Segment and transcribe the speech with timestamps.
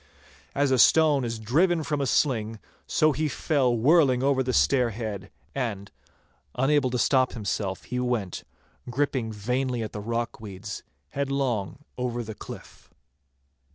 [0.55, 2.57] As a stone is driven from a sling,
[2.87, 5.91] so he fell whirling over the stair head, and,
[6.55, 8.43] unable to stop himself, he went,
[8.89, 12.89] gripping vainly at the rock weeds, headlong over the cliff.